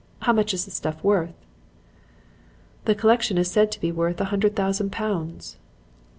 How 0.23 0.33
much 0.33 0.51
is 0.51 0.65
the 0.65 0.71
stuff 0.71 1.03
worth?' 1.03 1.35
"'The 2.85 2.95
collection 2.95 3.37
is 3.37 3.51
said 3.51 3.71
to 3.71 3.79
be 3.79 3.91
worth 3.91 4.19
a 4.19 4.25
hundred 4.33 4.55
thousand 4.55 4.91
pounds.' 4.91 5.57